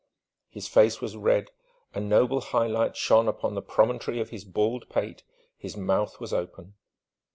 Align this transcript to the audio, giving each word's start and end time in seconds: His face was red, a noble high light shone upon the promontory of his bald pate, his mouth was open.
His 0.49 0.67
face 0.67 0.99
was 0.99 1.15
red, 1.15 1.51
a 1.93 1.99
noble 1.99 2.41
high 2.41 2.65
light 2.65 2.97
shone 2.97 3.27
upon 3.27 3.53
the 3.53 3.61
promontory 3.61 4.19
of 4.19 4.31
his 4.31 4.43
bald 4.43 4.89
pate, 4.89 5.21
his 5.59 5.77
mouth 5.77 6.19
was 6.19 6.33
open. 6.33 6.73